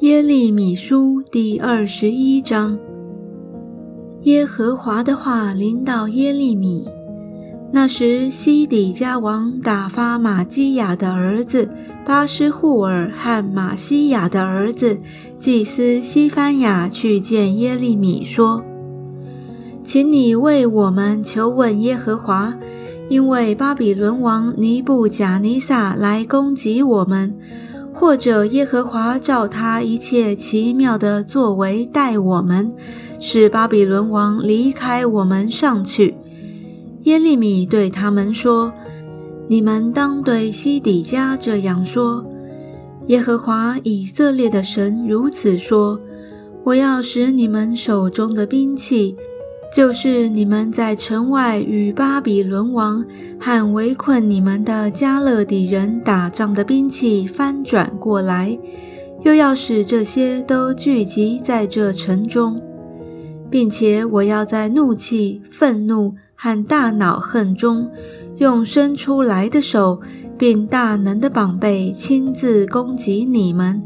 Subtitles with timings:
[0.00, 2.78] 耶利米书第二十一章。
[4.22, 6.88] 耶和华的话临到耶利米。
[7.70, 11.68] 那时，西底家王打发玛基亚的儿子
[12.06, 14.98] 巴施户尔和玛西亚的儿子
[15.38, 18.64] 祭司西番雅去见耶利米，说
[19.84, 22.56] ：“请你为我们求问耶和华，
[23.08, 27.34] 因为巴比伦王尼布贾尼撒来攻击我们。”
[28.00, 32.72] 或者耶和华照他一切奇妙的作为待我们，
[33.18, 36.14] 使巴比伦王离开我们上去。
[37.02, 38.72] 耶利米对他们说
[39.50, 42.24] ：“你们当对西底家这样说：
[43.08, 45.98] 耶和华以色列的神如此说：
[46.62, 49.16] 我要使你们手中的兵器。”
[49.70, 53.04] 就是你们在城外与巴比伦王
[53.38, 58.58] 和围困你们的加勒底人打仗的兵器翻转过来，
[59.24, 62.60] 又要使这些都聚集在这城中，
[63.50, 67.90] 并且我要在怒气、愤怒和大恼恨中，
[68.38, 70.00] 用伸出来的手，
[70.38, 73.82] 并大能的膀臂亲自攻击你们，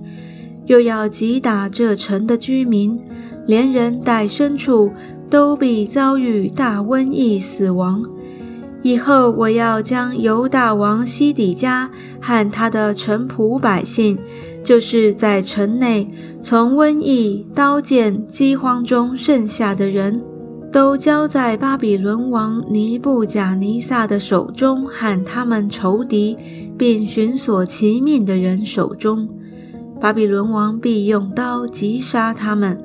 [0.66, 2.98] 又要击打这城的居民，
[3.46, 4.92] 连人带牲畜。
[5.32, 8.04] 都必遭遇大瘟疫死亡。
[8.82, 14.18] 以后我要将犹大王西底家和他的臣仆百姓，
[14.62, 16.06] 就是在城内
[16.42, 20.20] 从瘟疫、刀剑、饥荒中剩下的人，
[20.70, 26.36] 都交在巴比伦王尼布贾尼撒的手中和他们仇敌，
[26.76, 29.26] 并寻索其命的人手中。
[29.98, 32.78] 巴比伦王必用刀击杀他们。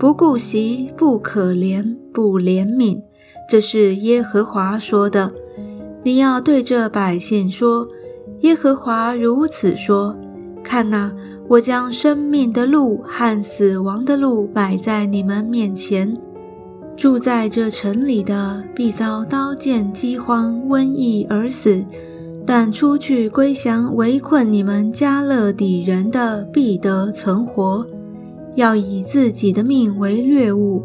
[0.00, 3.02] 不顾惜，不可怜，不怜悯，
[3.46, 5.30] 这是耶和华说的。
[6.02, 7.86] 你要对这百姓说：
[8.40, 10.16] 耶和华如此说：
[10.64, 11.12] 看哪，
[11.46, 16.16] 我将生命的路和死亡的路摆在你们面前。
[16.96, 21.84] 住在这城里的，必遭刀剑、饥荒、瘟疫而死；
[22.46, 27.86] 但出去归降围困你们加勒底人的，必得存活。
[28.54, 30.84] 要以自己的命为掠物。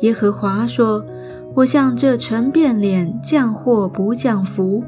[0.00, 1.04] 耶和华说
[1.54, 4.82] ：“我向这城变脸，降祸不降福。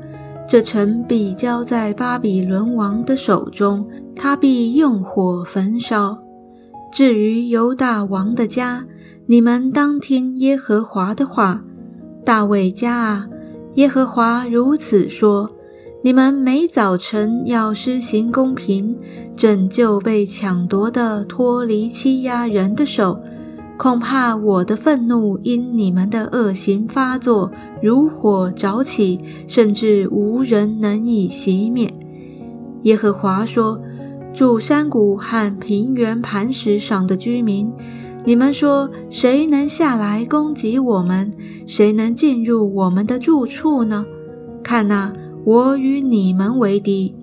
[0.48, 6.18] 这城必交在巴比伦王的手中，他必用火焚烧。
[6.92, 8.84] 至于犹大王的家，
[9.26, 11.64] 你们当听耶和华的话。
[12.24, 13.28] 大卫家啊，
[13.74, 15.50] 耶和华如此说。”
[16.06, 18.96] 你们每早晨要施行公平，
[19.36, 23.20] 拯救被抢夺的，脱离欺压人的手。
[23.76, 27.50] 恐怕我的愤怒因你们的恶行发作，
[27.82, 29.18] 如火着起，
[29.48, 31.92] 甚至无人能以熄灭。
[32.82, 33.80] 耶和华说
[34.32, 37.72] ：“住山谷和平原磐石上的居民，
[38.24, 41.32] 你们说谁能下来攻击我们？
[41.66, 44.06] 谁能进入我们的住处呢？
[44.62, 45.12] 看哪！”
[45.46, 47.14] 我与你们为敌，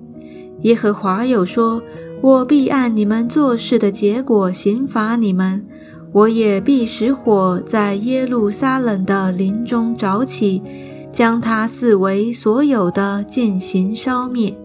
[0.62, 1.84] 耶和华又说
[2.24, 5.68] ：“我必按你们做事的结果刑罚你们，
[6.14, 10.62] 我也必使火在耶路撒冷的林中着起，
[11.12, 14.58] 将它四围所有的进行烧灭。”